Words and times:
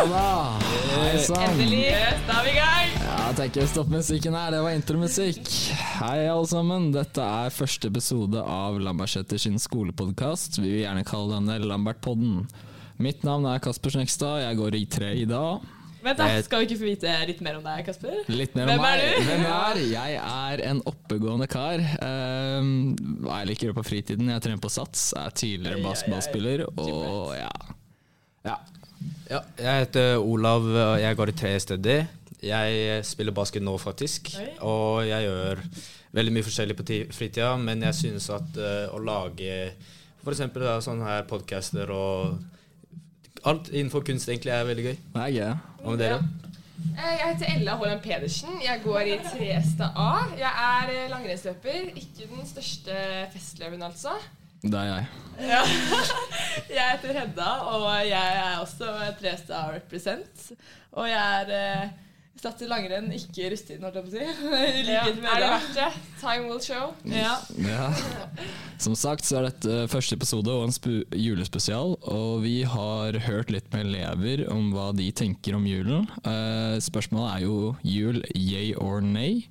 Ja 0.00 0.06
da. 0.08 0.56
Hei 0.96 1.18
sann. 1.20 1.42
Endelig. 1.44 1.90
Da 2.24 2.38
er 2.38 2.46
vi 2.46 2.52
i 2.54 2.56
gang. 2.56 2.92
Ja, 3.04 3.16
tenker 3.36 3.60
jeg 3.60 3.68
stopp 3.68 3.90
musikken 3.92 4.32
her, 4.32 4.54
det 4.54 4.62
var 4.64 4.72
intromusikk. 4.72 5.50
Hei 5.98 6.22
alle 6.24 6.48
sammen, 6.48 6.86
dette 6.94 7.20
er 7.20 7.52
første 7.52 7.90
episode 7.92 8.40
av 8.40 8.78
Lambertseter 8.80 9.36
sin 9.42 9.60
skolepodkast. 9.60 10.56
Vi 10.62 10.70
vil 10.70 10.80
gjerne 10.86 11.04
kalle 11.04 11.36
denne 11.36 11.58
Lambertpodden. 11.68 12.46
Mitt 13.04 13.28
navn 13.28 13.44
er 13.52 13.60
Kasper 13.60 13.92
Snekstad, 13.92 14.40
jeg 14.46 14.60
går 14.62 14.78
i 14.80 14.82
tre 14.96 15.12
i 15.20 15.28
dag. 15.28 15.68
Vent 16.00 16.16
da, 16.16 16.30
Skal 16.48 16.64
vi 16.64 16.70
ikke 16.70 16.80
få 16.80 16.88
vite 16.94 17.18
litt 17.28 17.44
mer 17.44 17.60
om 17.60 17.68
deg, 17.68 17.84
Kasper? 17.90 18.24
Litt 18.32 18.56
mer 18.56 18.72
om 18.72 18.80
Hvem 18.80 18.88
er 18.88 19.04
meg. 19.04 19.04
du? 19.04 19.28
Hvem 19.28 19.46
jeg 19.50 19.60
er? 19.60 19.84
Jeg 19.98 20.20
er 20.32 20.66
en 20.72 20.84
oppegående 20.88 21.50
kar. 21.58 21.84
Um, 22.00 22.72
jeg 23.28 23.52
liker 23.52 23.68
å 23.68 23.74
gjøre 23.74 23.82
på 23.82 23.88
fritiden? 23.92 24.32
Jeg 24.32 24.48
trener 24.48 24.64
på 24.64 24.72
Sats, 24.72 25.10
er 25.12 25.36
tidligere 25.44 25.84
basketballspiller, 25.84 26.70
og 26.72 27.34
ja. 27.36 27.52
ja. 28.48 28.56
Ja, 29.30 29.38
jeg 29.62 29.84
heter 29.84 30.16
Olav, 30.18 30.64
og 30.66 30.96
jeg 30.98 31.16
går 31.16 31.30
i 31.30 31.36
tre 31.38 31.52
steder. 31.62 32.08
Jeg 32.42 33.04
spiller 33.06 33.34
basket 33.36 33.62
nå, 33.62 33.76
faktisk. 33.78 34.32
Og 34.66 35.04
jeg 35.06 35.22
gjør 35.28 35.60
veldig 36.18 36.32
mye 36.34 36.46
forskjellig 36.48 36.76
på 36.80 36.86
fritida, 37.14 37.52
men 37.60 37.84
jeg 37.86 37.94
synes 37.94 38.26
at 38.34 38.58
uh, 38.58 38.88
å 38.90 38.98
lage 39.06 39.52
f.eks. 40.24 40.42
sånne 40.82 41.06
her 41.06 41.28
podcaster 41.30 41.92
og 41.94 42.40
alt 43.46 43.70
innenfor 43.70 44.02
kunst 44.04 44.28
egentlig 44.28 44.50
er 44.56 44.66
veldig 44.68 44.88
gøy. 44.88 44.98
Det 45.14 45.22
er 45.28 45.36
gøy. 45.36 45.54
Hva 45.84 45.94
med 45.94 46.02
dere? 46.02 46.18
Eh, 46.80 47.14
Jeg 47.20 47.30
heter 47.30 47.54
Ella 47.54 47.78
Haaland 47.78 48.02
Pedersen. 48.02 48.58
Jeg 48.64 48.82
går 48.82 49.14
i 49.14 49.16
Trestad 49.30 49.94
A. 49.94 50.10
Jeg 50.40 50.50
er 50.50 50.92
eh, 50.96 51.08
langrennsløper. 51.12 51.92
Ikke 51.94 52.26
den 52.34 52.50
største 52.50 52.98
festløven, 53.36 53.86
altså. 53.86 54.18
Det 54.62 54.76
er 54.76 54.90
jeg. 54.90 55.08
Ja. 55.50 55.62
Jeg 56.70 56.84
heter 56.92 57.14
Hedda, 57.16 57.48
og 57.72 57.84
jeg 58.06 58.36
er 58.42 58.58
også 58.60 58.90
Trestad 59.18 59.72
represent. 59.74 60.50
Og 60.92 61.06
jeg 61.08 61.46
er 61.46 61.52
eh, 61.84 61.92
satt 62.40 62.60
i 62.64 62.68
langrenn, 62.70 63.08
ikke 63.14 63.48
russetiden, 63.52 63.84
holdt 63.86 63.96
jeg 63.98 64.04
på 64.04 64.10
å 64.10 64.14
si. 64.14 64.26
I 64.80 64.84
Ja. 64.90 65.04
likhet 65.06 65.18
med 65.22 65.30
Er 65.30 65.40
det 65.40 65.48
Hedda. 65.48 65.54
verdt 65.54 65.78
det? 65.78 65.88
Time 66.20 66.50
will 66.50 66.60
show. 66.62 66.92
Ja. 67.08 67.32
Ja. 67.64 67.88
Som 68.80 68.94
sagt 68.98 69.26
så 69.28 69.40
er 69.40 69.48
dette 69.50 69.80
første 69.92 70.18
episode 70.18 70.52
og 70.52 70.66
en 70.68 70.74
spu 70.76 70.92
julespesial, 71.16 71.96
og 72.10 72.42
vi 72.44 72.58
har 72.76 73.18
hørt 73.26 73.50
litt 73.54 73.70
med 73.74 73.88
elever 73.88 74.44
om 74.52 74.70
hva 74.76 74.90
de 74.96 75.08
tenker 75.16 75.56
om 75.58 75.66
julen. 75.68 76.06
Eh, 76.22 76.76
spørsmålet 76.84 77.38
er 77.38 77.46
jo 77.48 77.58
jul 77.86 78.22
yay 78.36 78.74
or 78.76 79.00
nay. 79.04 79.46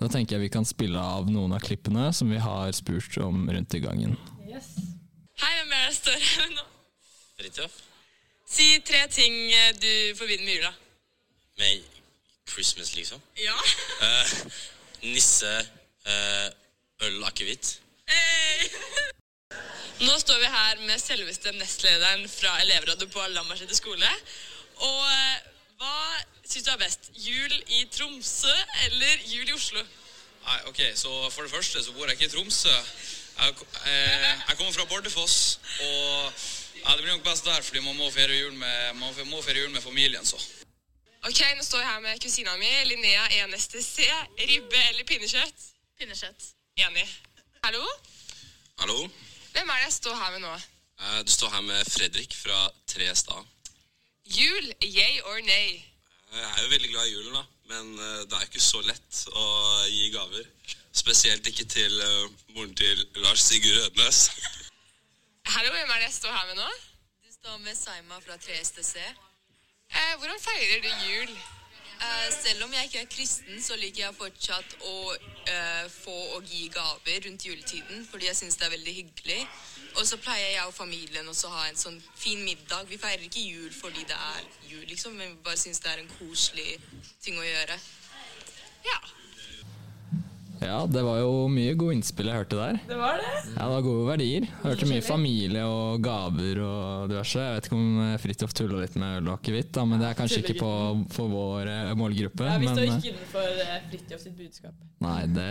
Da 0.00 0.08
tenker 0.10 0.36
jeg 0.36 0.48
vi 0.48 0.52
kan 0.52 0.66
spille 0.66 1.00
av 1.00 1.30
noen 1.30 1.54
av 1.54 1.62
klippene 1.64 2.10
som 2.16 2.30
vi 2.32 2.40
har 2.42 2.72
spurt 2.76 3.16
om 3.22 3.46
rundt 3.50 3.74
i 3.76 3.82
gangen. 3.84 4.16
Yes. 4.48 4.74
Hei, 5.40 5.52
hvem 5.60 5.72
er 5.72 5.80
det 5.80 5.86
jeg 5.86 5.98
står 6.00 6.18
her 6.28 6.48
med 6.48 6.56
nå? 6.58 6.64
Fridtjof. 7.38 7.76
Si 8.54 8.66
tre 8.86 9.00
ting 9.10 9.34
eh, 9.50 9.72
du 9.78 9.92
forbinder 10.18 10.44
med 10.46 10.58
jula. 10.58 10.72
Med 11.58 11.86
Christmas, 12.50 12.94
liksom. 12.96 13.22
Ja. 13.40 13.56
Eh, 14.06 14.34
nisse, 15.02 15.52
eh, 16.06 16.46
øl, 17.06 17.22
akevitt. 17.26 17.78
Hey! 18.10 18.68
Nå 20.06 20.18
står 20.18 20.42
vi 20.42 20.50
her 20.50 20.82
med 20.86 20.98
selveste 21.00 21.54
nestlederen 21.54 22.26
fra 22.28 22.56
elevrådet 22.62 23.08
på 23.14 23.26
Lambertseter 23.34 23.78
skole. 23.78 24.10
Syns 26.64 26.76
du 26.78 26.80
er 26.80 26.86
best? 26.88 27.10
Jul 27.20 27.54
i 27.76 27.82
Tromsø 27.92 28.52
eller 28.86 29.24
jul 29.28 29.50
i 29.50 29.52
Oslo? 29.52 29.82
Nei, 30.46 30.60
ok, 30.70 30.80
så 30.96 31.10
For 31.34 31.44
det 31.44 31.52
første 31.52 31.82
så 31.84 31.92
bor 31.92 32.08
jeg 32.08 32.16
ikke 32.16 32.24
i 32.24 32.32
Tromsø. 32.32 32.72
Jeg, 33.36 33.52
eh, 33.90 34.30
jeg 34.48 34.56
kommer 34.56 34.72
fra 34.72 34.86
Bardufoss. 34.88 35.58
Og 35.84 36.32
ja, 36.78 36.94
det 36.94 37.02
blir 37.02 37.12
nok 37.12 37.26
best 37.28 37.44
der, 37.44 37.60
fordi 37.60 37.84
man 37.84 38.00
må 38.00 38.08
feire 38.16 38.38
jul 38.38 38.56
med, 38.56 38.94
man 38.96 39.28
må 39.28 39.42
feire 39.42 39.60
jul 39.60 39.70
med 39.76 39.82
familien. 39.82 40.24
så. 40.26 40.40
Ok, 41.28 41.44
Nå 41.56 41.68
står 41.68 41.84
jeg 41.84 41.88
her 41.90 42.00
med 42.00 42.24
kusina 42.24 42.56
mi, 42.56 42.72
Linnea 42.88 43.28
1STC. 43.44 44.08
Ribbe 44.40 44.84
eller 44.88 45.04
pinnekjøtt? 45.04 45.70
Pinnekjøtt. 46.00 46.50
Enig. 46.80 47.08
Hallo? 47.64 47.84
Hallo? 48.78 49.00
Hvem 49.52 49.68
er 49.68 49.74
det 49.74 49.90
jeg 49.90 49.98
står 50.00 50.16
her 50.16 50.38
med 50.38 50.46
nå? 50.48 50.54
Eh, 51.00 51.24
du 51.26 51.32
står 51.32 51.58
her 51.58 51.72
med 51.72 51.84
Fredrik 51.92 52.36
fra 52.44 52.70
Trestad. 52.88 53.44
Jul, 54.24 54.72
yay 54.80 55.20
or 55.20 55.44
nay? 55.44 55.84
Jeg 56.34 56.50
er 56.56 56.62
jo 56.62 56.70
veldig 56.72 56.90
glad 56.90 57.06
i 57.06 57.12
julen, 57.12 57.34
da. 57.36 57.42
Men 57.70 57.98
eh, 57.98 58.22
det 58.28 58.38
er 58.38 58.46
ikke 58.48 58.62
så 58.62 58.80
lett 58.82 59.20
å 59.38 59.44
gi 59.86 60.08
gaver. 60.14 60.48
Spesielt 60.94 61.46
ikke 61.46 61.66
til 61.70 62.00
eh, 62.02 62.24
moren 62.56 62.74
til 62.78 63.04
Lars 63.22 63.44
Sigurd 63.46 63.78
Rødnes. 63.84 64.24
Hallo, 65.54 65.70
hvem 65.70 65.92
er 65.94 66.02
det 66.02 66.08
jeg 66.08 66.16
står 66.16 66.34
her 66.34 66.48
med 66.50 66.58
nå? 66.58 66.70
Du 67.22 67.30
står 67.36 67.60
med 67.62 67.78
Saima 67.78 68.18
fra 68.24 68.38
3STC. 68.46 68.96
Eh, 69.94 70.14
hvordan 70.18 70.42
feirer 70.42 70.82
du 70.82 70.90
jul? 71.06 71.36
Eh, 72.00 72.28
selv 72.42 72.64
om 72.64 72.72
jeg 72.72 72.84
ikke 72.84 73.00
er 73.00 73.10
kristen, 73.10 73.62
så 73.62 73.76
liker 73.78 74.04
jeg 74.04 74.16
fortsatt 74.18 74.76
å 74.82 74.96
uh, 75.14 75.84
få 75.92 76.16
og 76.36 76.48
gi 76.48 76.66
gaver 76.74 77.26
rundt 77.26 77.46
juletiden, 77.46 78.04
fordi 78.10 78.28
jeg 78.28 78.38
syns 78.40 78.58
det 78.58 78.66
er 78.66 78.74
veldig 78.74 78.94
hyggelig. 78.98 79.40
Og 79.94 80.06
så 80.08 80.18
pleier 80.18 80.56
jeg 80.56 80.66
og 80.66 80.74
familien 80.74 81.28
også 81.30 81.48
å 81.48 81.54
ha 81.54 81.68
en 81.68 81.78
sånn 81.78 82.00
fin 82.18 82.42
middag. 82.42 82.88
Vi 82.90 82.98
feirer 82.98 83.22
ikke 83.28 83.44
jul 83.44 83.70
fordi 83.74 84.02
det 84.08 84.16
er 84.18 84.48
jul, 84.70 84.86
liksom, 84.90 85.14
men 85.20 85.36
vi 85.36 85.44
bare 85.46 85.60
syns 85.60 85.82
det 85.84 85.92
er 85.92 86.02
en 86.02 86.14
koselig 86.18 86.80
ting 87.22 87.38
å 87.38 87.46
gjøre. 87.46 87.78
Ja. 88.84 88.98
Ja, 90.64 90.78
det 90.88 91.02
var 91.04 91.18
jo 91.20 91.32
mye 91.52 91.74
gode 91.78 91.98
innspill 91.98 92.30
jeg 92.30 92.40
hørte 92.40 92.58
der. 92.58 92.78
Det 92.88 92.96
var 92.98 93.20
det. 93.20 93.32
Ja, 93.52 93.66
det 93.66 93.70
var 93.74 93.84
gode 93.84 94.06
verdier. 94.08 94.46
Hørte 94.62 94.88
mye 94.88 95.04
familie 95.04 95.64
og 95.68 96.00
gaver 96.04 96.60
og 96.64 97.12
diverse. 97.12 97.42
Jeg 97.42 97.58
vet 97.58 97.68
ikke 97.68 97.78
om 97.78 98.00
eh, 98.06 98.14
Fridtjof 98.22 98.56
tulla 98.56 98.80
litt 98.80 98.96
med 99.00 99.20
øl 99.20 99.30
og 99.30 99.36
akevitt, 99.36 99.80
men 99.90 100.02
det 100.02 100.08
er 100.10 100.18
kanskje 100.18 100.40
ikke 100.42 100.56
på, 100.62 100.72
for 101.14 101.32
vår 101.32 101.70
eh, 101.74 101.92
målgruppe. 102.00 102.48
Ja, 102.48 102.56
vi 102.62 102.70
men, 102.70 102.80
står 102.80 102.90
ikke 102.96 103.12
innenfor 103.12 103.62
eh, 103.66 103.76
Fridtjof 103.92 104.24
sitt 104.24 104.36
budskap. 104.40 104.82
Nei, 105.04 105.20
det 105.36 105.50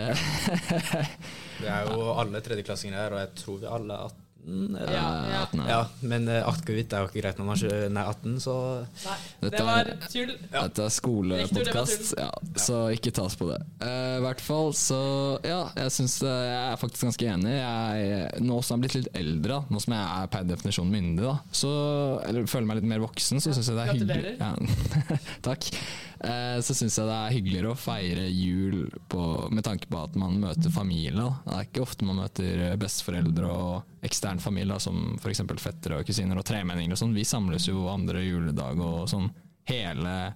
Vi 1.62 1.70
er 1.70 1.88
jo 1.92 2.12
alle 2.18 2.44
tredjeklassinger 2.44 3.00
her, 3.00 3.16
og 3.16 3.24
jeg 3.24 3.34
tror 3.44 3.64
vi 3.64 3.72
alle 3.78 4.02
18. 4.10 4.23
Eller? 4.46 4.94
Ja, 4.94 5.08
ja. 5.32 5.42
Nei. 5.56 5.68
Ja, 5.70 5.80
men 6.02 6.28
uh, 6.28 6.40
akevitt 6.50 6.94
er 6.94 7.04
jo 7.04 7.10
ikke 7.10 7.22
greit 7.22 7.40
når 7.40 7.48
man 7.48 7.64
er 7.64 8.10
18, 8.10 8.38
så 8.44 8.56
Nei, 8.84 9.18
Dette 9.44 9.52
det 9.56 9.66
var 9.68 9.90
tull. 9.90 10.08
tull. 10.14 10.34
Dette 10.54 10.86
er 10.88 10.94
skolepodkast, 10.98 12.14
ja, 12.20 12.30
så 12.60 12.80
ikke 12.96 13.14
tas 13.16 13.38
på 13.40 13.48
det. 13.52 13.60
Eh, 13.84 14.18
I 14.18 14.24
hvert 14.24 14.44
fall 14.44 14.74
så 14.78 15.00
Ja, 15.46 15.62
jeg 15.78 15.94
syns 15.96 16.18
jeg 16.24 16.54
er 16.54 16.80
faktisk 16.82 17.08
ganske 17.08 17.30
enig. 17.36 17.56
Jeg, 17.56 18.44
nå 18.44 18.60
som 18.66 18.76
jeg 18.76 18.80
er 18.80 18.84
blitt 18.86 18.98
litt 19.00 19.12
eldre, 19.24 19.60
da, 19.60 19.60
nå 19.74 19.84
som 19.84 19.96
jeg 19.96 20.08
er 20.24 20.32
per 20.34 20.48
definisjon 20.50 20.92
myndig, 20.94 21.24
da, 21.28 21.36
så, 21.56 21.74
eller 22.28 22.50
føler 22.50 22.70
meg 22.70 22.82
litt 22.82 22.90
mer 22.94 23.04
voksen, 23.06 23.44
så 23.44 23.54
syns 23.56 23.70
jeg 23.72 23.80
det 23.80 23.86
er 23.86 23.94
hyggelig. 23.94 24.36
Ja, 24.40 24.54
takk. 25.48 25.70
Eh, 26.24 26.58
så 26.64 26.76
syns 26.78 26.96
jeg 27.00 27.08
det 27.10 27.16
er 27.20 27.34
hyggeligere 27.36 27.74
å 27.74 27.80
feire 27.80 28.28
jul 28.32 28.86
på, 29.12 29.24
med 29.52 29.66
tanke 29.68 29.90
på 29.92 30.04
at 30.06 30.16
man 30.20 30.38
møter 30.40 30.72
familie. 30.74 31.16
Da. 31.20 31.32
Det 31.48 31.58
er 31.58 31.68
ikke 31.68 31.84
ofte 31.84 32.08
man 32.08 32.22
møter 32.24 32.64
besteforeldre 32.80 33.50
og 33.52 34.08
ekstern 34.08 34.33
familie, 34.40 34.74
da, 34.74 34.80
som 34.80 35.18
f.eks. 35.20 35.42
fettere 35.62 36.00
og 36.02 36.08
kusiner 36.08 36.38
og 36.40 36.46
tremenninger 36.46 36.96
og 36.96 36.98
sånn. 37.04 37.14
Vi 37.14 37.26
samles 37.28 37.68
jo 37.68 37.88
andre 37.92 38.24
juledag 38.26 38.80
og 38.82 39.10
sånn 39.12 39.30
hele 39.70 40.34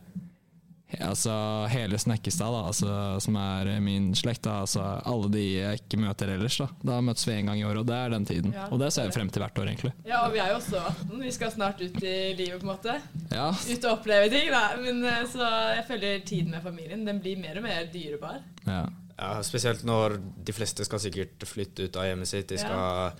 Altså 1.04 1.34
hele 1.68 1.98
Snekkestad, 2.00 2.48
da, 2.48 2.62
altså, 2.70 2.92
som 3.20 3.36
er 3.36 3.68
min 3.84 4.14
slekt. 4.16 4.46
Da, 4.46 4.62
altså, 4.64 4.80
alle 5.04 5.28
de 5.34 5.42
jeg 5.44 5.82
ikke 5.82 6.00
møter 6.00 6.30
ellers. 6.32 6.56
Da 6.62 6.68
Da 6.94 7.00
møtes 7.04 7.28
vi 7.28 7.34
en 7.34 7.50
gang 7.52 7.60
i 7.60 7.66
året, 7.68 7.82
og 7.82 7.90
det 7.90 7.98
er 7.98 8.14
den 8.14 8.28
tiden. 8.30 8.54
Ja, 8.56 8.70
og 8.72 8.80
det 8.80 8.94
ser 8.96 9.10
jeg 9.10 9.16
frem 9.18 9.28
til 9.28 9.44
hvert 9.44 9.60
år, 9.60 9.68
egentlig. 9.68 9.92
Ja, 10.08 10.22
og 10.24 10.32
vi 10.32 10.40
er 10.40 10.54
jo 10.54 10.62
også 10.62 10.80
18. 10.80 11.18
Vi 11.26 11.34
skal 11.36 11.52
snart 11.52 11.84
ut 11.84 11.98
i 12.08 12.14
livet, 12.40 12.62
på 12.62 12.70
en 12.70 12.72
måte. 12.72 12.96
Ja, 13.36 13.50
Ut 13.52 13.84
og 13.90 13.98
oppleve 13.98 14.30
ting, 14.32 14.48
da. 14.54 14.62
Men, 14.80 15.04
eh, 15.12 15.26
så 15.28 15.50
jeg 15.76 15.84
føler 15.90 16.24
tiden 16.32 16.56
med 16.56 16.64
familien 16.64 17.04
den 17.04 17.20
blir 17.20 17.36
mer 17.44 17.60
og 17.60 17.68
mer 17.68 17.92
dyrebar. 17.92 18.40
ja. 18.66 18.86
Ja, 19.18 19.42
spesielt 19.42 19.82
når 19.82 20.20
de 20.46 20.54
fleste 20.54 20.86
skal 20.86 21.00
sikkert 21.02 21.42
flytte 21.50 21.88
ut 21.88 21.96
av 21.98 22.06
hjemmet 22.06 22.30
sitt. 22.30 22.52
De 22.52 22.58
skal, 22.62 23.16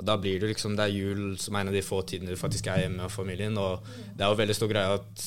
og 0.00 0.06
da 0.08 0.16
blir 0.16 0.40
det 0.40 0.48
liksom 0.54 0.76
Det 0.78 0.86
er 0.86 0.94
jul 0.96 1.36
som 1.38 1.54
er 1.56 1.60
en 1.66 1.70
av 1.70 1.76
de 1.76 1.84
få 1.84 2.00
tidene 2.08 2.32
du 2.32 2.40
faktisk 2.40 2.70
er 2.72 2.86
hjemme 2.86 3.02
med 3.04 3.12
familien. 3.12 3.58
Og 3.60 3.84
det 4.16 4.24
er 4.24 4.32
jo 4.32 4.38
veldig 4.40 4.56
stor 4.56 4.70
greie 4.72 4.94
at 4.96 5.24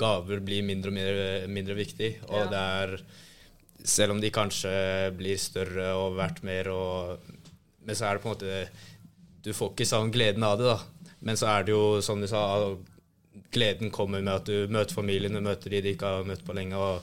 gaver 0.00 0.40
blir 0.44 0.64
mindre 0.64 0.88
og 0.88 0.96
mindre, 0.96 1.26
mindre 1.52 1.76
viktig. 1.76 2.10
Og 2.30 2.38
Ja. 2.40 2.46
det 2.52 2.62
er 2.82 2.98
Selv 3.84 4.10
om 4.10 4.20
de 4.20 4.28
kanskje 4.34 4.70
blir 5.16 5.38
større 5.38 5.92
og 5.94 6.16
verdt 6.16 6.40
mer, 6.42 6.66
og, 6.68 7.20
men 7.86 7.94
så 7.94 8.08
er 8.08 8.14
det 8.16 8.22
på 8.24 8.28
en 8.28 8.34
måte 8.34 8.68
Du 9.44 9.52
får 9.54 9.70
ikke 9.70 9.86
sånn 9.86 10.10
gleden 10.10 10.42
av 10.42 10.56
det, 10.58 10.66
da. 10.66 10.78
Men 11.22 11.36
så 11.38 11.46
er 11.46 11.62
det 11.64 11.72
jo, 11.76 12.00
som 12.02 12.20
du 12.20 12.26
sa, 12.26 12.74
gleden 13.54 13.92
kommer 13.94 14.20
med 14.20 14.34
at 14.34 14.50
du 14.50 14.66
møter 14.68 14.94
familien, 14.98 15.32
du 15.32 15.40
møter 15.40 15.70
de 15.70 15.80
du 15.80 15.88
ikke 15.92 16.10
har 16.10 16.26
møtt 16.26 16.44
på 16.44 16.56
lenge. 16.58 16.74
og 16.76 17.02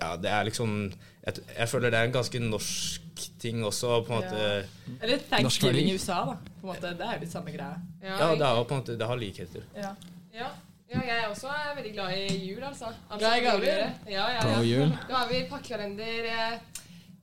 ja, 0.00 0.16
det 0.16 0.30
er 0.30 0.44
liksom 0.44 0.92
jeg, 1.26 1.42
jeg 1.58 1.68
føler 1.68 1.90
det 1.90 1.98
er 1.98 2.08
en 2.10 2.14
ganske 2.14 2.40
norsk 2.40 3.05
ting 3.42 3.64
også, 3.64 4.02
på 4.06 4.12
en 4.12 4.20
måte. 4.20 4.42
Ja. 4.42 4.94
Eller 5.02 5.24
thanksgiving 5.30 5.90
i 5.90 5.96
USA, 5.96 6.20
da. 6.28 6.36
På 6.60 6.66
en 6.66 6.72
måte, 6.72 6.92
Det 6.98 7.06
er 7.06 7.16
jo 7.16 7.24
litt 7.24 7.32
samme 7.32 7.54
greia. 7.54 7.80
Ja, 8.02 8.30
det 8.34 8.46
har 8.46 8.64
på 8.64 8.74
en 8.74 8.80
måte, 8.82 8.96
det 9.00 9.08
har 9.10 9.20
likheter. 9.20 9.66
Ja. 9.76 9.94
Ja. 10.36 10.48
ja, 10.92 11.00
jeg 11.00 11.16
er 11.16 11.28
også 11.30 11.48
er 11.48 11.74
veldig 11.78 11.92
glad 11.94 12.16
i 12.16 12.40
jul, 12.46 12.62
altså. 12.64 12.92
Glad 13.18 13.38
i 13.38 13.44
gaver? 13.46 13.84
Ja, 14.10 14.26
Ja, 14.36 14.62
ja, 14.62 14.88
God 15.08 15.16
har 15.16 15.28
vi 15.32 15.42
pakkekalender, 15.50 16.30
eh, 16.32 16.58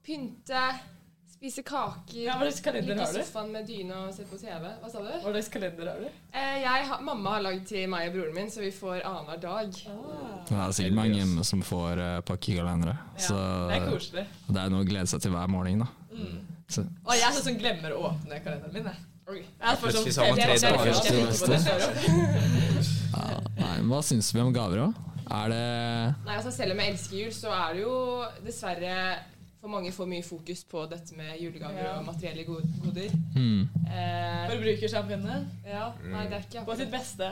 pynte, 0.06 0.64
Spise 1.44 1.64
kaker, 1.64 2.24
Ja, 2.24 2.38
ligge 2.40 2.72
i 2.80 2.82
du? 2.96 3.00
sofaen 3.04 3.50
med 3.52 3.66
dyna 3.68 4.06
og 4.08 4.14
se 4.16 4.24
på 4.24 4.38
TV. 4.40 4.64
Hva 4.80 4.88
sa 4.88 5.02
du? 5.04 5.10
Hva 5.12 5.32
slags 5.34 5.50
kalender 5.52 5.90
har 5.92 5.98
du? 6.00 6.06
Eh, 6.32 6.60
jeg 6.64 6.86
har, 6.88 7.02
mamma 7.04 7.34
har 7.34 7.42
lagd 7.44 7.66
til 7.68 7.90
meg 7.92 8.08
og 8.08 8.14
broren 8.14 8.38
min, 8.38 8.52
så 8.52 8.62
vi 8.64 8.70
får 8.72 9.02
annenhver 9.04 9.42
dag. 9.44 9.74
Det 10.48 10.56
er 10.56 10.72
sikkert 10.78 10.96
mange 10.96 11.18
hjemme 11.18 11.44
som 11.44 11.60
får 11.68 12.00
uh, 12.00 12.22
pakkekalendere. 12.24 12.96
Så 13.18 13.36
Det 13.36 13.76
er 13.76 13.90
koselig. 13.90 14.24
det 14.48 14.62
er 14.64 14.72
noe 14.72 14.86
å 14.86 14.88
glede 14.88 15.12
seg 15.12 15.20
til 15.26 15.36
hver 15.36 15.52
morgen. 15.52 15.84
da. 15.84 15.90
Så, 16.72 16.86
Og 17.04 17.12
jeg 17.12 17.28
er 17.28 17.36
sånn 17.36 17.48
som 17.50 17.60
glemmer 17.60 17.92
å 17.92 18.06
åpne 18.14 18.40
kalenderen 18.46 18.78
min. 18.80 18.88
Jeg. 18.88 19.04
Oi. 19.28 19.42
Jeg 19.44 19.68
sånn 19.68 19.84
plutselig 19.84 20.14
så 20.16 20.24
har 20.24 20.32
man 20.32 20.40
tre 20.40 20.56
dager 20.64 20.96
til 21.04 21.20
ja, 23.20 23.44
nei, 23.60 23.76
hva 23.92 24.00
syns 24.00 24.32
vi 24.32 24.40
om 24.40 24.56
gaver, 24.56 24.80
da? 24.80 25.12
Er 25.34 25.52
det 25.52 25.62
Nei, 26.26 26.36
altså 26.36 26.52
Selv 26.52 26.76
om 26.76 26.82
jeg 26.84 26.94
elsker 26.94 27.20
jul, 27.20 27.32
så 27.36 27.52
er 27.56 27.78
det 27.78 27.84
jo 27.86 27.96
dessverre 28.44 28.96
for 29.64 29.72
mange 29.72 29.94
får 29.96 30.08
mye 30.12 30.24
fokus 30.28 30.66
på 30.68 30.82
dette 30.92 31.16
med 31.16 31.38
julegaver 31.40 31.86
Ja. 31.86 31.92
og 32.00 32.06
materielle 32.06 32.44
goder. 32.44 33.14
Mm. 33.32 33.62
Eh, 33.88 34.50
Forbrukersamfunnet 34.50 35.46
ja, 35.66 35.86
nei, 36.12 36.24
det 36.28 36.36
er 36.36 36.44
ikke 36.50 36.64
på 36.68 36.76
sitt 36.76 36.92
beste, 36.92 37.30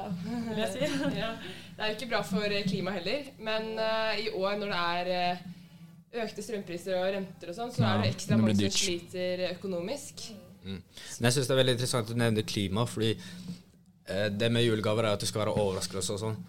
vil 0.48 0.62
jeg 0.62 0.70
si. 0.78 0.80
ja. 1.24 1.34
Det 1.76 1.84
er 1.84 1.92
jo 1.92 1.98
ikke 1.98 2.08
bra 2.14 2.22
for 2.24 2.56
klimaet 2.70 3.02
heller, 3.02 3.28
men 3.50 3.68
uh, 3.76 4.14
i 4.16 4.30
år 4.32 4.56
når 4.62 4.72
det 4.72 4.80
er 5.18 5.36
uh, 5.36 6.24
økte 6.24 6.46
strømpriser 6.46 6.96
og 7.02 7.10
renter 7.18 7.52
og 7.52 7.58
sånn, 7.60 7.76
så 7.76 7.84
Ja, 7.84 7.92
er 7.98 8.06
det 8.06 8.14
ekstra 8.14 8.38
det 8.38 8.46
mange 8.46 8.56
som 8.62 8.80
sliter 8.80 9.46
økonomisk. 9.50 10.26
Men 10.64 11.28
jeg 11.28 11.36
syns 11.36 11.52
det 11.52 11.56
er 11.58 11.62
veldig 11.66 11.76
interessant 11.76 12.08
at 12.08 12.16
du 12.16 12.24
nevner 12.24 12.48
klima, 12.48 12.88
fordi 12.88 13.12
uh, 13.18 14.30
det 14.32 14.54
med 14.56 14.64
julegaver 14.70 15.04
er 15.04 15.20
at 15.20 15.28
det 15.28 15.28
skal 15.28 15.44
være 15.44 15.60
overraskelse 15.60 16.16
og 16.16 16.24
sånn. 16.24 16.40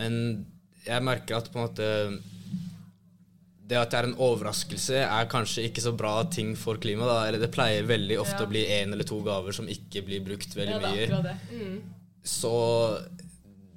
Men 0.00 0.20
jeg 0.88 1.04
merker 1.04 1.36
at 1.42 1.52
på 1.52 1.60
en 1.60 1.68
måte 1.68 1.92
det 3.68 3.76
at 3.76 3.90
det 3.92 3.98
er 3.98 4.06
en 4.08 4.14
overraskelse, 4.24 5.02
er 5.04 5.26
kanskje 5.28 5.66
ikke 5.68 5.82
så 5.84 5.92
bra 5.96 6.14
ting 6.32 6.54
for 6.56 6.80
klimaet. 6.80 7.28
eller 7.28 7.42
Det 7.42 7.50
pleier 7.52 7.84
veldig 7.88 8.16
ofte 8.22 8.40
Ja. 8.40 8.46
å 8.46 8.50
bli 8.50 8.62
én 8.64 8.92
eller 8.92 9.04
to 9.04 9.20
gaver 9.22 9.52
som 9.52 9.68
ikke 9.68 10.04
blir 10.06 10.24
brukt 10.24 10.54
veldig 10.56 10.72
Ja, 10.72 10.78
det 10.78 10.88
er 10.88 11.12
mye. 11.12 11.22
det. 11.22 11.36
Mm. 11.52 11.82
Så 12.24 12.52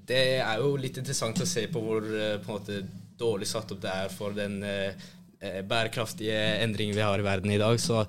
det 0.08 0.22
er 0.42 0.58
jo 0.64 0.76
litt 0.78 0.98
interessant 0.98 1.40
å 1.44 1.46
se 1.48 1.68
på 1.68 1.82
hvor 1.84 2.04
eh, 2.08 2.38
på 2.40 2.50
en 2.52 2.60
måte 2.60 2.80
dårlig 3.20 3.48
satt 3.48 3.72
opp 3.72 3.82
det 3.84 3.92
er 3.92 4.10
for 4.10 4.32
den 4.32 4.64
eh, 4.64 4.94
eh, 5.42 5.62
bærekraftige 5.62 6.40
endringen 6.64 6.96
vi 6.96 7.02
har 7.06 7.20
i 7.20 7.28
verden 7.28 7.52
i 7.52 7.58
dag. 7.62 7.78
Så 7.80 8.06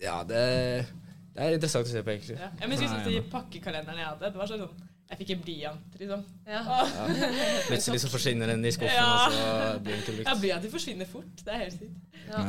ja, 0.00 0.22
det, 0.24 0.86
det 1.34 1.42
er 1.44 1.52
interessant 1.58 1.86
å 1.86 1.90
se 1.92 2.02
på, 2.02 2.14
egentlig. 2.14 2.38
Ja. 2.38 2.48
Jeg 2.60 2.68
Nei, 2.68 3.04
de 3.10 3.20
pakkekalenderne 3.30 4.00
jeg 4.00 4.08
hadde. 4.08 4.30
Det 4.32 4.40
var 4.40 4.46
sånn 4.46 4.64
Jeg 5.10 5.18
fikk 5.18 5.30
en 5.34 5.40
blyant, 5.42 5.94
liksom. 5.98 6.20
Ja. 6.46 6.60
Ja. 6.62 7.06
Plutselig 7.66 8.00
så 8.04 8.08
forsvinner 8.12 8.46
den 8.52 8.64
i 8.64 8.70
skuffen, 8.70 8.94
Ja. 8.94 9.06
og 9.26 9.32
så 9.34 9.78
blir 9.82 9.96
den 9.96 10.02
ikke 10.04 10.12
Ja, 10.22 10.22
brukt. 10.30 10.40
blyanter 10.44 10.70
forsvinner 10.70 11.06
fort. 11.10 11.32
Det 11.44 11.54
er 11.54 11.58
helt 11.64 11.72
sykt. 11.72 11.96
ja. 12.28 12.42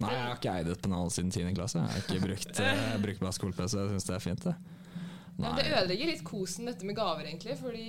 Nei, 0.00 0.10
jeg 0.10 0.22
har 0.24 0.34
ikke 0.34 0.54
eid 0.58 0.68
et 0.74 0.82
pennal 0.82 1.10
siden 1.14 1.30
10. 1.30 1.54
klasse. 1.54 1.78
Jeg 1.78 1.88
har 1.88 2.02
ikke 2.02 2.26
brukt 2.26 2.60
uh, 2.64 3.02
brukbar 3.02 3.30
skole-PC. 3.38 3.76
Jeg 3.78 3.88
syns 3.94 4.04
det 4.10 4.16
er 4.16 4.24
fint, 4.26 4.44
det. 4.44 4.54
Ja, 5.34 5.50
Nei. 5.50 5.62
det 5.64 5.70
ødelegger 5.74 6.06
litt 6.12 6.20
kosen, 6.22 6.68
dette 6.68 6.86
med 6.86 6.94
gaver, 6.94 7.26
egentlig. 7.26 7.56
Fordi 7.58 7.84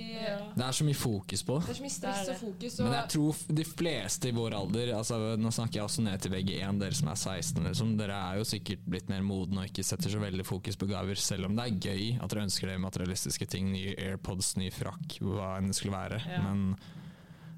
Det 0.56 0.64
er 0.66 0.72
så 0.74 0.84
mye 0.84 0.98
fokus 0.98 1.44
på. 1.46 1.60
det 1.62 1.70
er 1.70 1.78
så 1.78 1.84
mye 1.84 1.94
stress 1.94 2.26
Det 2.26 2.32
og 2.34 2.40
fokus. 2.40 2.78
Men 2.80 2.92
jeg 2.96 3.08
tror 3.14 3.42
de 3.60 3.64
fleste 3.70 4.28
i 4.28 4.34
vår 4.34 4.56
alder 4.58 4.90
altså 4.96 5.18
Nå 5.38 5.52
snakker 5.54 5.78
jeg 5.78 5.84
også 5.86 6.02
ned 6.02 6.24
til 6.24 6.32
VG1, 6.34 6.80
dere 6.80 6.98
som 6.98 7.08
er 7.12 7.14
16. 7.14 7.62
Liksom, 7.68 7.92
dere 8.00 8.18
er 8.32 8.40
jo 8.40 8.48
sikkert 8.50 8.82
blitt 8.90 9.08
mer 9.12 9.22
modne 9.22 9.62
og 9.62 9.70
ikke 9.70 9.84
setter 9.86 10.10
så 10.10 10.18
veldig 10.18 10.46
fokus 10.48 10.76
på 10.76 10.88
gaver, 10.90 11.14
selv 11.22 11.46
om 11.46 11.54
det 11.54 11.68
er 11.68 11.78
gøy 11.86 12.18
at 12.18 12.34
dere 12.34 12.46
ønsker 12.48 12.72
det 12.72 12.80
materialistiske 12.82 13.46
ting, 13.46 13.70
nye 13.70 13.94
AirPods, 13.94 14.56
ny 14.58 14.72
frakk, 14.74 15.20
hva 15.22 15.54
enn 15.60 15.70
det 15.70 15.78
skulle 15.78 15.94
være. 15.94 16.18
Ja. 16.26 16.42
Men 16.42 16.74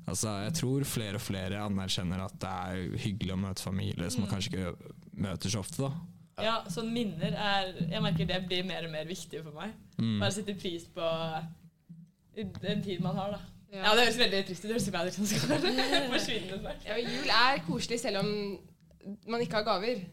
altså, 0.07 0.37
jeg 0.45 0.55
tror 0.61 0.85
flere 0.85 1.17
og 1.17 1.25
flere 1.25 1.65
anerkjenner 1.65 2.27
at 2.29 2.37
det 2.45 2.53
er 2.53 3.03
hyggelig 3.09 3.35
å 3.39 3.41
møte 3.41 3.65
familie 3.65 4.11
som 4.13 4.27
man 4.27 4.33
kanskje 4.37 4.53
ikke 4.53 4.95
møter 5.17 5.49
så 5.57 5.65
ofte. 5.65 5.89
da 5.89 6.18
Ja, 6.45 6.57
sånn 6.71 6.93
minner 6.95 7.35
er 7.35 7.73
Jeg 7.91 8.03
merker 8.05 8.29
det 8.29 8.43
blir 8.47 8.67
mer 8.69 8.87
og 8.87 8.93
mer 8.93 9.07
viktig 9.09 9.43
for 9.45 9.57
meg. 9.57 9.73
Mm. 9.99 10.19
Bare 10.23 10.35
sette 10.35 10.55
pris 10.59 10.85
på 10.95 11.09
den 12.63 12.83
tid 12.85 13.01
man 13.03 13.17
har, 13.19 13.35
da. 13.35 13.41
Ja. 13.73 13.83
Ja, 13.83 13.95
det 13.97 14.07
høres 14.07 14.19
veldig 14.19 14.45
trist 14.49 14.65
ut. 14.65 14.69
Det 14.69 14.77
høres 14.77 14.87
ut 14.87 14.93
som 14.93 14.99
jeg 14.99 15.09
liksom 15.11 15.27
skal 15.27 16.11
forsvinne 16.15 16.61
snart. 16.63 16.87
ja, 16.87 16.97
jul 17.03 17.33
er 17.41 17.65
koselig 17.67 18.01
selv 18.01 18.23
om 18.23 18.31
man 19.29 19.43
ikke 19.45 19.61
har 19.61 19.67
gaver. 19.67 20.07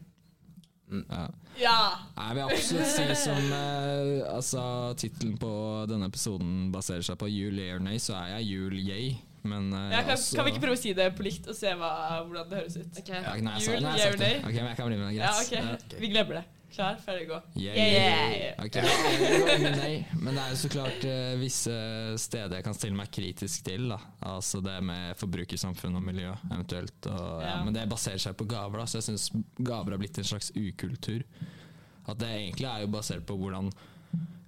Ja. 0.90 1.22
Ja! 1.58 1.78
Jeg 2.16 2.34
vil 2.36 2.42
absolutt 2.42 2.90
si 2.92 3.06
som 3.18 3.48
eh, 3.56 4.34
altså, 4.34 4.62
tittelen 4.98 5.38
på 5.40 5.50
denne 5.90 6.06
episoden 6.10 6.68
baserer 6.74 7.02
seg 7.06 7.18
på 7.18 7.30
jul 7.32 7.58
yay 7.58 7.72
or 7.74 7.82
nay, 7.82 7.98
så 8.02 8.14
er 8.20 8.36
jeg 8.36 8.50
jul 8.52 8.76
yay. 8.82 9.16
Men 9.48 9.70
uh, 9.72 9.86
Ja, 9.92 10.02
kan, 10.02 10.16
også- 10.16 10.36
kan 10.38 10.44
vi 10.48 10.52
ikke 10.54 10.64
prøve 10.66 10.76
å 10.78 10.82
si 10.82 10.92
det 10.96 11.08
på 11.18 11.24
likt 11.26 11.46
og 11.48 11.56
se 11.58 11.72
hva, 11.78 11.92
hvordan 12.26 12.50
det 12.50 12.60
høres 12.64 12.76
ut? 12.82 13.00
Ja, 13.06 13.22
nei, 13.40 13.56
Jul, 13.62 13.80
nei, 13.84 13.96
sagt 14.00 14.14
or 14.14 14.20
nay? 14.24 14.36
Ok, 14.42 14.52
men 14.60 14.70
jeg 14.72 14.76
kan 14.82 14.90
bli 14.92 15.00
med, 15.00 15.16
Ja, 15.16 15.32
okay. 15.40 15.64
okay. 15.76 16.00
Vi 16.02 16.12
glemmer 16.12 16.40
det. 16.40 16.44
Klar, 16.76 16.98
ferdig, 17.00 17.28
gå. 17.30 17.36
Yeah, 17.56 17.76
Yeah, 17.78 17.92
yeah. 17.94 18.32
yeah. 18.36 18.64
Ok, 18.66 18.74
jeg 18.74 19.38
går 19.46 19.60
med 19.62 19.76
nei. 19.80 19.92
Men 20.18 20.34
det 20.36 20.42
er 20.42 20.50
jo 20.52 20.58
så 20.60 20.70
klart 20.74 21.06
uh, 21.08 21.36
visse 21.40 21.76
steder 22.20 22.58
jeg 22.58 22.66
kan 22.66 22.76
stille 22.76 22.98
meg 22.98 23.08
kritisk 23.14 23.64
til. 23.64 23.86
Da. 23.94 23.96
Altså 24.34 24.60
det 24.60 24.74
med 24.84 25.16
forbrukersamfunn 25.16 25.96
og 25.96 26.04
miljø 26.04 26.34
eventuelt. 26.50 26.98
Og, 27.08 27.40
ja. 27.40 27.54
Ja. 27.54 27.56
Men 27.64 27.78
det 27.78 27.86
baserer 27.88 28.20
seg 28.20 28.36
på 28.36 28.48
gaver, 28.50 28.82
da, 28.82 28.88
så 28.90 28.98
jeg 29.00 29.06
syns 29.08 29.30
gaver 29.56 29.94
har 29.96 30.02
blitt 30.02 30.20
en 30.20 30.28
slags 30.28 30.50
ukultur. 30.58 31.24
At 32.06 32.20
det 32.20 32.28
egentlig 32.34 32.68
er 32.68 32.84
jo 32.84 32.92
basert 32.92 33.24
på 33.26 33.38
hvordan 33.40 33.70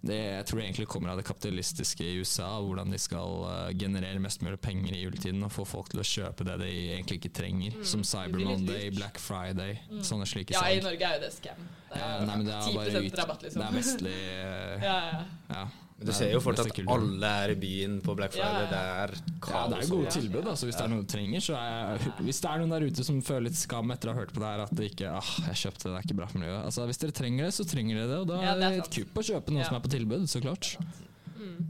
det, 0.00 0.14
Jeg 0.14 0.44
tror 0.46 0.58
det 0.60 0.64
egentlig 0.68 0.86
kommer 0.88 1.10
av 1.10 1.16
det 1.18 1.24
kapitalistiske 1.26 2.04
i 2.06 2.18
USA, 2.20 2.60
hvordan 2.62 2.90
de 2.90 2.98
skal 3.02 3.42
eh, 3.50 3.72
generere 3.78 4.20
mest 4.22 4.42
mulig 4.46 4.60
penger 4.62 4.94
i 4.94 5.02
juletiden 5.02 5.42
og 5.42 5.50
få 5.52 5.64
folk 5.66 5.88
til 5.90 5.98
å 6.00 6.06
kjøpe 6.06 6.44
det 6.46 6.58
de 6.60 6.68
egentlig 6.94 7.18
ikke 7.18 7.32
trenger. 7.34 7.72
Som 7.84 8.04
Cyber 8.06 8.28
Mm. 8.28 8.32
blir 8.36 8.46
litt 8.46 8.58
Monday. 8.60 8.88
Mm. 8.90 8.96
Black 8.96 9.18
Friday, 9.18 9.80
sånne 10.06 10.26
slike 10.26 10.54
Ja, 10.54 10.62
i. 10.70 10.80
Norge 10.80 11.02
er 11.02 11.14
jo 11.18 11.20
det 11.26 11.32
scam. 11.34 11.66
Det 11.90 11.98
Ja, 11.98 12.06
er 12.20 12.26
nei, 12.26 12.36
men 12.36 12.46
det 12.46 12.54
er 12.54 12.60
10 12.68 12.74
bare 12.76 13.04
ut, 13.06 13.18
rabatt, 13.18 13.42
liksom. 13.42 13.60
Det 13.60 13.68
er 13.68 13.78
vestlig 13.80 14.16
Ja, 14.88 14.98
ja. 15.10 15.24
ja. 15.50 15.66
Men 15.98 16.06
du 16.06 16.12
ser 16.14 16.30
jo 16.30 16.38
fort 16.38 16.60
at 16.62 16.76
alle 16.94 17.30
er 17.42 17.50
i 17.50 17.54
byen 17.58 17.96
på 18.06 18.14
Black 18.14 18.32
Friday. 18.36 18.68
Ja, 18.68 18.70
Det 18.70 18.78
er 18.78 19.14
Ja, 19.18 19.32
kaos. 19.42 19.70
det 19.72 19.78
er 19.82 19.88
gode 19.90 20.12
tilbud, 20.14 20.42
tilbud. 20.44 20.58
så 20.60 20.68
hvis 20.68 20.76
det 20.78 20.84
er 20.84 20.92
noe 20.92 21.02
du 21.02 21.08
trenger, 21.10 21.40
så 21.42 21.56
er 21.58 21.98
Hvis 22.22 22.40
det 22.44 22.50
er 22.52 22.58
noen 22.62 22.70
der 22.70 22.86
ute 22.86 23.04
som 23.04 23.18
føler 23.22 23.48
litt 23.48 23.58
skam 23.58 23.90
etter 23.90 24.10
å 24.10 24.14
ha 24.14 24.20
hørt 24.20 24.32
på 24.32 24.38
det 24.44 24.46
her, 24.52 24.60
at 24.62 24.74
det 24.78 24.92
ikke 24.92 25.10
ah, 25.10 25.32
jeg 25.48 25.58
kjøpte 25.64 25.82
det, 25.82 25.90
det 25.90 25.98
er 25.98 26.06
ikke 26.06 26.18
bra 26.20 26.26
for 26.30 26.38
miljøet. 26.38 26.64
Altså, 26.70 26.86
hvis 26.86 27.02
dere 27.02 27.16
trenger 27.18 27.44
det, 27.48 27.54
så 27.58 27.66
trenger 27.66 27.98
dere 27.98 28.08
det, 28.12 28.18
og 28.22 28.28
da 28.30 28.38
Ja, 28.42 28.52
er 28.54 28.58
det 28.62 28.64
er 28.64 28.70
det 28.78 28.86
et 28.86 28.94
kupp 28.94 29.18
å 29.18 29.26
kjøpe 29.26 29.50
noe 29.50 29.58
Ja. 29.58 29.64
som 29.66 29.76
er 29.76 29.80
på 29.80 29.90
tilbud, 29.96 30.28
så 30.30 30.40
klart. 30.40 30.76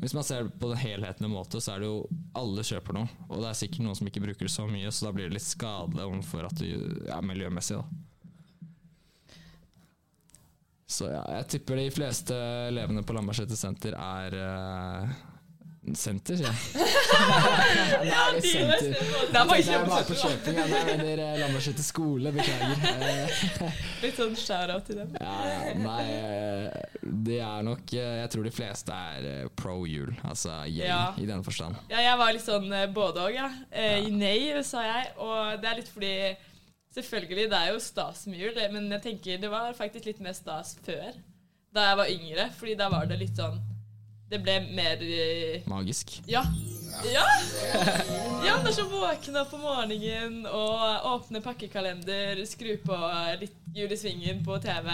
Hvis 0.01 0.15
man 0.15 0.25
ser 0.25 0.45
på 0.45 0.59
på 0.59 0.75
helheten 0.77 1.25
helhetlig 1.25 1.31
måte, 1.31 1.61
så 1.61 1.75
er 1.75 1.81
det 1.81 1.89
jo 1.89 2.09
alle 2.37 2.61
kjøper 2.63 2.93
noe, 2.93 3.09
og 3.29 3.41
det 3.41 3.49
er 3.49 3.57
sikkert 3.57 3.81
noen 3.85 3.97
som 3.97 4.07
ikke 4.07 4.21
bruker 4.21 4.45
det 4.45 4.53
så 4.53 4.67
mye, 4.69 4.91
så 4.93 5.07
da 5.09 5.13
blir 5.13 5.29
det 5.29 5.39
litt 5.39 5.49
skadelig 5.49 6.05
overfor 6.05 6.45
at 6.49 6.55
du 6.61 6.69
er 7.09 7.23
miljømessig, 7.23 7.77
da. 7.81 7.85
Så 10.89 11.11
ja, 11.13 11.21
jeg 11.37 11.49
tipper 11.53 11.77
de 11.83 11.91
fleste 11.93 12.37
elevene 12.71 13.03
på 13.05 13.13
Lambertseter 13.17 13.59
senter 13.61 13.93
er 14.01 14.37
uh, 14.41 15.19
Senter, 15.97 16.37
sier 16.37 16.49
jeg. 16.49 16.59
Nei, 18.11 18.41
senter. 18.45 18.91
Det 18.93 19.39
er 19.39 19.47
bare 19.49 19.63
var. 19.89 20.09
Nei, 20.53 20.65
men 20.85 21.01
dere 21.01 21.29
Lambertseter 21.41 21.87
skole, 21.87 22.33
beklager. 22.35 22.83
Eh, 23.07 23.39
Litt 24.03 24.19
sånn 24.19 24.35
shout-out 24.37 24.85
til 24.89 24.99
dem. 25.01 25.15
Ja, 25.17 25.37
ja, 25.49 25.73
nei, 25.81 26.03
eh, 26.13 26.99
det 27.29 27.39
er 27.45 27.65
nok 27.65 27.95
eh, 27.97 28.19
Jeg 28.23 28.33
tror 28.35 28.45
de 28.49 28.53
fleste 28.53 28.99
er 29.15 29.29
eh, 29.31 29.49
pro 29.57 29.79
jul, 29.89 30.13
altså 30.29 30.59
yay, 30.67 30.91
Ja. 30.91 31.01
i 31.17 31.25
den 31.31 31.45
forstand. 31.47 31.79
Ja, 31.93 32.03
jeg 32.05 32.21
var 32.21 32.37
litt 32.37 32.45
sånn 32.45 32.69
eh, 32.75 32.85
både 32.93 33.25
òg, 33.29 33.39
ja. 33.39 33.49
Eh, 33.73 34.11
Nei, 34.13 34.61
sa 34.69 34.85
jeg. 34.85 35.13
Og 35.25 35.63
det 35.63 35.73
er 35.73 35.81
litt 35.81 35.93
fordi 35.95 36.15
Selvfølgelig, 36.99 37.51
det 37.53 37.59
er 37.59 37.69
jo 37.71 37.81
stas 37.83 38.25
med 38.27 38.41
jul, 38.43 38.57
men 38.75 38.89
jeg 38.97 39.03
tenker 39.05 39.39
det 39.39 39.51
var 39.53 39.77
faktisk 39.79 40.09
litt 40.09 40.23
mer 40.25 40.35
stas 40.35 40.73
før. 40.83 41.15
Da 41.75 41.85
jeg 41.91 41.99
var 42.01 42.11
yngre, 42.11 42.47
fordi 42.59 42.75
da 42.81 42.89
var 42.91 43.07
det 43.07 43.19
litt 43.21 43.37
sånn 43.39 43.59
Det 44.29 44.39
ble 44.41 44.55
mer 44.75 45.03
eh, 45.05 45.67
Magisk. 45.69 46.17
Ja. 46.27 46.43
Ja! 47.07 47.25
ja, 48.43 48.57
det 48.65 48.73
er 48.73 48.75
så 48.75 48.87
våkne 48.91 49.45
opp 49.45 49.53
om 49.55 49.63
morgenen 49.63 50.43
og 50.49 51.07
åpne 51.13 51.43
pakkekalender, 51.45 52.41
skru 52.49 52.75
på 52.83 52.99
litt 53.39 53.55
Jul 53.77 53.93
i 53.95 54.01
svingen 54.01 54.43
på 54.45 54.59
TV. 54.65 54.91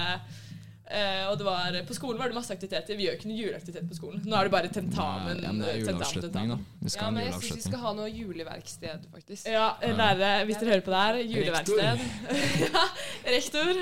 Eh, 0.84 1.22
og 1.30 1.38
det 1.40 1.44
var, 1.46 1.76
på 1.88 1.94
skolen 1.96 2.18
var 2.20 2.28
det 2.28 2.36
masse 2.36 2.52
aktiviteter. 2.52 2.96
Vi 2.98 3.06
gjør 3.06 3.14
ikke 3.16 3.28
noe 3.30 3.38
juleaktivitet 3.38 3.86
på 3.88 3.96
skolen. 3.96 4.20
Nå 4.28 4.36
er 4.36 4.48
det 4.48 4.52
bare 4.52 4.68
tentamen. 4.72 5.40
ja, 5.40 5.52
men 5.52 5.62
det 5.64 5.70
er 5.72 5.78
juleavslutning, 5.80 6.50
da. 6.52 6.58
Vi 6.82 6.92
skal 6.92 7.00
Ja, 7.00 7.04
ha 7.04 7.08
en 7.08 7.14
men 7.16 7.24
jeg 7.24 7.38
syns 7.40 7.56
vi 7.56 7.64
skal 7.70 7.80
ha 7.86 7.92
noe 7.96 8.10
juleverksted, 8.12 9.06
faktisk. 9.14 9.48
Ja, 9.48 9.64
lærere, 9.80 10.44
hvis 10.44 10.60
dere 10.60 10.74
hører 10.74 10.84
på 10.84 10.92
det 10.92 11.00
her, 11.06 11.22
juleverksted. 11.32 12.04
ja, 12.68 12.84
rektor. 13.32 13.72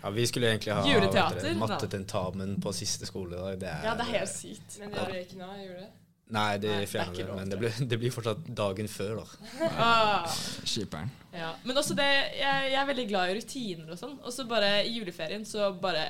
Ja, 0.00 0.10
vi 0.16 0.26
skulle 0.30 0.52
egentlig 0.54 0.72
ha 0.72 1.54
mattetentamen 1.60 2.54
på 2.62 2.72
siste 2.72 3.10
skoledag. 3.10 3.58
Det 3.60 3.68
er, 3.68 3.82
Ja, 3.90 3.96
det 3.98 4.06
er 4.06 4.14
helt 4.20 4.32
sykt. 4.32 4.78
Men 4.80 4.94
det 4.94 5.02
gjør 5.02 5.12
vi 5.16 5.24
ikke 5.26 5.42
nå, 5.42 5.50
i 5.58 5.66
det? 5.74 5.88
Nei, 6.30 6.56
det 6.62 6.70
Nei, 6.70 6.78
det 6.78 6.86
er 6.86 6.90
fjerner 6.92 7.20
vi. 7.20 7.36
Men 7.40 7.52
det 7.52 7.58
blir, 7.60 7.78
det 7.90 7.98
blir 7.98 8.12
fortsatt 8.14 8.50
dagen 8.62 8.88
før, 8.90 9.20
da. 9.20 9.68
Ah, 9.76 10.34
Skipperen. 10.70 11.10
ja. 11.34 11.52
Men 11.66 11.80
også 11.80 11.96
det, 11.98 12.08
jeg, 12.38 12.66
jeg 12.70 12.80
er 12.80 12.90
veldig 12.90 13.06
glad 13.10 13.30
i 13.32 13.38
rutiner 13.40 13.94
og 13.94 13.98
sånn. 13.98 14.18
Og 14.22 14.34
så 14.34 14.46
bare 14.50 14.76
i 14.86 14.92
juleferien 14.98 15.46
så 15.48 15.72
bare 15.82 16.08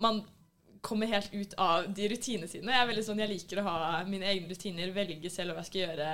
Man 0.00 0.22
kommer 0.80 1.10
helt 1.10 1.34
ut 1.34 1.54
av 1.60 1.90
de 1.92 2.06
rutinene 2.08 2.48
sine. 2.48 2.72
Jeg 2.72 2.80
er 2.82 2.86
veldig 2.88 3.02
sånn, 3.04 3.18
jeg 3.20 3.28
liker 3.34 3.58
å 3.60 3.64
ha 3.66 3.80
mine 4.08 4.24
egne 4.30 4.48
rutiner, 4.48 4.94
velge 4.96 5.28
selv 5.28 5.52
hva 5.52 5.60
jeg 5.60 5.68
skal 5.68 5.82
gjøre 5.82 6.12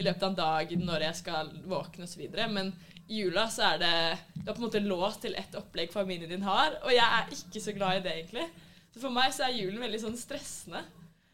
i 0.00 0.06
løpet 0.06 0.22
av 0.22 0.30
en 0.30 0.38
dag, 0.38 0.72
når 0.80 1.04
jeg 1.04 1.18
skal 1.18 1.50
våkne 1.68 2.06
osv. 2.08 2.22
Men 2.54 2.70
i 3.06 3.20
jula 3.20 3.44
så 3.52 3.74
er 3.74 3.82
det 3.82 3.90
Du 4.38 4.46
har 4.48 4.54
på 4.56 4.62
en 4.62 4.66
måte 4.70 4.80
låst 4.80 5.20
til 5.26 5.36
ett 5.36 5.58
opplegg 5.60 5.92
familien 5.92 6.32
din 6.32 6.46
har, 6.48 6.78
og 6.82 6.94
jeg 6.94 7.04
er 7.04 7.34
ikke 7.36 7.60
så 7.66 7.74
glad 7.76 7.98
i 8.00 8.06
det, 8.06 8.14
egentlig. 8.22 8.46
Så 8.94 9.02
for 9.04 9.12
meg 9.12 9.34
så 9.36 9.44
er 9.50 9.58
julen 9.58 9.84
veldig 9.84 10.00
sånn 10.06 10.16
stressende. 10.16 10.80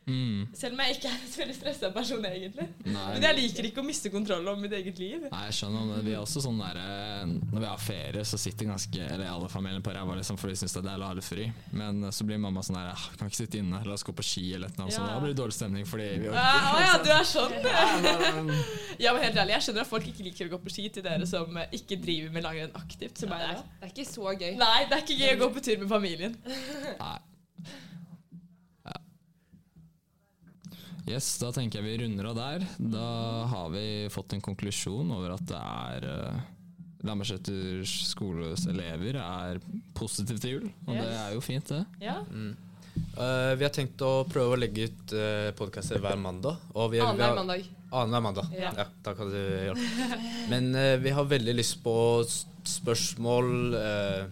Mm. 0.06 0.48
Selv 0.58 0.74
om 0.74 0.80
jeg 0.82 0.96
ikke 0.96 1.10
er 1.12 1.18
en 1.20 1.34
veldig 1.36 1.54
stressa 1.54 1.90
person, 1.94 2.24
egentlig. 2.26 2.66
Nei. 2.88 3.04
Men 3.14 3.26
jeg 3.28 3.36
liker 3.38 3.68
ikke 3.68 3.82
å 3.82 3.86
miste 3.86 4.10
kontroll 4.10 4.48
over 4.50 4.58
mitt 4.62 4.74
eget 4.74 4.98
liv. 4.98 5.28
Nei, 5.30 5.42
jeg 5.46 5.56
skjønner, 5.60 5.84
men 5.92 6.02
vi 6.06 6.14
er 6.16 6.22
også 6.22 6.42
sånn 6.42 6.58
der, 6.58 6.80
eh, 6.82 7.22
Når 7.52 7.60
vi 7.62 7.68
har 7.68 7.78
ferie, 7.82 8.24
så 8.26 8.38
sitter 8.40 8.66
ganske 8.66 9.06
Eller 9.06 9.30
alle 9.30 9.48
familien 9.52 9.84
på 9.84 9.94
ræva 9.94 10.16
liksom, 10.18 10.38
for 10.40 10.50
de 10.50 10.56
syns 10.58 10.74
det 10.74 10.82
er 10.82 10.88
deilig 10.90 11.06
å 11.06 11.10
ha 11.12 11.18
litt 11.18 11.28
fri. 11.28 11.46
Men 11.78 12.02
eh, 12.08 12.14
så 12.14 12.26
blir 12.26 12.42
mamma 12.42 12.64
sånn 12.66 12.80
der 12.80 12.90
«Ah, 12.92 13.06
Kan 13.18 13.30
ikke 13.30 13.42
sitte 13.44 13.62
inne, 13.62 13.82
la 13.86 13.94
oss 13.94 14.06
gå 14.06 14.14
på 14.16 14.26
ski 14.26 14.44
eller 14.58 14.74
noe. 14.78 14.90
Ja. 14.90 15.06
Da 15.06 15.20
blir 15.22 15.34
det 15.34 15.40
dårlig 15.42 15.56
stemning 15.56 15.86
fordi 15.88 16.08
vi 16.24 16.30
Å 16.32 16.36
ja, 16.36 16.98
du 17.02 17.10
er 17.14 17.26
sånn! 17.28 17.52
orker. 17.52 18.62
Ja, 19.02 19.12
men 19.14 19.22
helt 19.24 19.36
ærlig, 19.38 19.56
Jeg 19.56 19.66
skjønner 19.68 19.86
at 19.86 19.90
folk 19.90 20.06
ikke 20.10 20.26
liker 20.26 20.50
å 20.50 20.54
gå 20.56 20.62
på 20.66 20.72
ski 20.74 20.88
til 20.92 21.06
dere 21.06 21.26
som 21.28 21.56
eh, 21.58 21.70
ikke 21.78 22.00
driver 22.02 22.34
med 22.34 22.46
langrenn 22.46 22.78
aktivt. 22.78 23.22
som 23.22 23.32
ja, 23.32 23.52
er, 23.52 23.62
Det 23.80 23.88
er 23.88 23.94
ikke 23.94 24.08
så 24.10 24.32
gøy. 24.34 24.54
Nei, 24.60 24.78
det 24.88 24.98
er 24.98 25.04
ikke 25.06 25.20
gøy 25.22 25.36
å 25.36 25.42
gå 25.44 25.52
på 25.56 25.64
tur 25.68 25.84
med 25.84 25.92
familien. 25.92 26.40
Nei. 26.98 27.18
Yes, 31.10 31.26
da 31.42 31.50
tenker 31.54 31.80
jeg 31.80 31.88
vi 31.88 32.00
runder 32.04 32.30
av 32.30 32.38
der. 32.38 32.66
Da 32.78 33.06
har 33.50 33.70
vi 33.74 33.84
fått 34.12 34.36
en 34.36 34.44
konklusjon 34.44 35.10
over 35.14 35.34
at 35.34 35.46
det 35.50 35.60
er 35.60 36.06
uh, 36.08 36.42
Lambertseter 37.02 37.82
skoles 37.82 38.68
elever 38.70 39.18
er 39.18 39.58
positive 39.98 40.38
til 40.38 40.52
jul, 40.56 40.68
og 40.86 40.94
det 40.94 41.08
er 41.10 41.32
jo 41.34 41.42
fint, 41.42 41.72
det. 41.72 41.82
Ja. 42.04 42.20
Eh, 42.92 43.52
vi 43.58 43.64
har 43.64 43.72
tenkt 43.72 44.00
å 44.04 44.22
prøve 44.28 44.54
å 44.54 44.60
legge 44.60 44.86
ut 44.88 45.14
uh, 45.16 45.50
podkaster 45.56 46.00
hver 46.02 46.20
mandag. 46.20 46.60
Annenhver 46.76 47.34
mandag. 47.40 47.66
Annenhver 47.90 48.24
mandag. 48.28 48.54
Ja. 48.56 48.72
Ja. 48.76 48.86
da 49.04 49.14
kan 49.16 49.32
du 49.32 49.38
hjelpe. 49.40 50.06
Men 50.52 50.70
uh, 50.76 50.96
vi 51.02 51.12
har 51.16 51.28
veldig 51.28 51.56
lyst 51.56 51.80
på 51.84 51.94
spørsmål, 52.68 53.74
eh, 53.74 54.24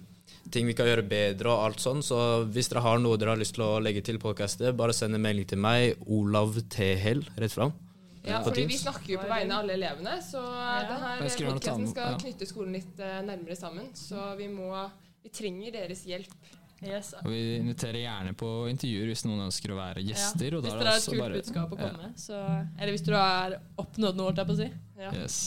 ting 0.53 0.67
vi 0.69 0.75
kan 0.79 0.89
gjøre 0.89 1.05
bedre 1.07 1.53
og 1.53 1.67
alt 1.69 1.83
sånn. 1.83 2.03
Så 2.05 2.19
hvis 2.51 2.71
dere 2.71 2.83
har 2.85 3.01
noe 3.03 3.19
dere 3.21 3.35
har 3.35 3.41
lyst 3.41 3.57
til 3.59 3.67
å 3.67 3.79
legge 3.83 4.03
til 4.07 4.21
podkastet, 4.23 4.75
bare 4.79 4.97
send 4.97 5.17
en 5.17 5.25
melding 5.25 5.49
til 5.51 5.63
meg, 5.63 6.01
Olav 6.11 6.59
Tehel, 6.73 7.25
rett 7.41 7.55
fram. 7.55 7.75
Ja, 8.23 8.43
fordi 8.45 8.67
vi 8.69 8.77
snakker 8.77 9.15
jo 9.15 9.21
på 9.23 9.29
vegne 9.31 9.57
av 9.57 9.65
alle 9.65 9.77
elevene, 9.79 10.19
så 10.21 10.43
denne 10.45 11.31
skriver 11.33 11.55
noe 11.55 11.61
podkasten 11.61 11.87
skal 11.89 12.19
knytte 12.21 12.49
skolen 12.49 12.75
litt 12.77 13.01
eh, 13.01 13.21
nærmere 13.25 13.57
sammen. 13.57 13.93
Så 13.97 14.35
vi 14.41 14.51
må 14.53 14.75
Vi 15.21 15.29
trenger 15.37 15.73
deres 15.75 16.07
hjelp. 16.09 16.33
Yes. 16.81 17.11
Og 17.21 17.29
vi 17.29 17.41
inviterer 17.59 17.99
gjerne 18.07 18.33
på 18.41 18.49
intervjuer 18.71 19.11
hvis 19.11 19.27
noen 19.27 19.43
ønsker 19.51 19.75
å 19.75 19.77
være 19.77 20.05
gjester. 20.05 20.57
Og 20.57 20.65
Hvis 20.65 20.73
da 20.73 20.79
er 20.79 20.81
dere 20.81 20.95
har 20.95 21.01
et 21.03 21.09
kult 21.11 21.23
bare 21.25 21.41
budskap 21.41 21.75
å 21.75 21.81
komme 21.81 22.07
med. 22.07 22.23
Ja. 22.25 22.45
eller 22.79 22.95
hvis 22.97 23.05
du 23.05 23.13
har 23.13 23.59
oppnådd 23.85 24.17
noe, 24.17 24.31
holdt 24.31 24.41
jeg 24.41 24.49
på 24.49 24.57
å 24.57 24.61
si. 24.63 24.71
Ja. 25.01 25.13
Yes. 25.21 25.41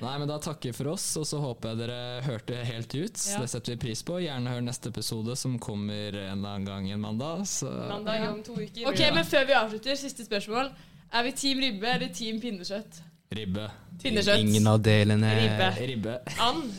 Nei, 0.00 0.18
men 0.20 0.28
Da 0.28 0.36
takker 0.42 0.70
jeg 0.70 0.76
for 0.76 0.90
oss, 0.92 1.04
og 1.16 1.24
så 1.28 1.38
håper 1.40 1.72
jeg 1.72 1.78
dere 1.84 2.00
hørte 2.26 2.58
helt 2.68 2.92
ut. 2.94 3.22
Ja. 3.30 3.40
Det 3.40 3.48
setter 3.48 3.72
vi 3.74 3.78
pris 3.86 4.02
på. 4.04 4.18
Gjerne 4.20 4.52
hør 4.52 4.60
neste 4.66 4.92
episode, 4.92 5.36
som 5.40 5.56
kommer 5.62 6.12
en 6.12 6.36
eller 6.36 6.58
annen 6.58 6.68
gang 6.68 6.90
en 6.92 7.00
mandag. 7.00 7.46
Så 7.48 7.70
Mandag 7.70 8.28
om 8.28 8.42
to 8.44 8.58
uker. 8.60 8.84
Ok, 8.90 9.00
Men 9.14 9.24
før 9.24 9.48
vi 9.48 9.56
avslutter, 9.56 9.96
siste 9.96 10.26
spørsmål. 10.28 10.72
Er 11.12 11.22
vi 11.22 11.32
Team 11.32 11.62
Ribbe 11.64 11.92
eller 11.94 12.12
Team 12.12 12.40
Pinnekjøtt? 12.42 13.02
ribbe. 13.36 13.64
Pinnekjøtt. 14.02 14.38
Ingen 14.38 14.66
av 14.70 14.82
delene. 14.84 15.32
Ribbe. 15.40 15.70
Ribbe. 15.90 16.18
And. 16.38 16.76